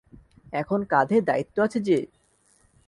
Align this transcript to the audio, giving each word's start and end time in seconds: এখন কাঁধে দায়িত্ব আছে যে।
এখন 0.53 0.79
কাঁধে 0.83 1.17
দায়িত্ব 1.21 1.57
আছে 1.63 1.79
যে। 1.79 1.97